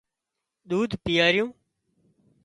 [0.69, 1.49] ۮوڌ پيائريون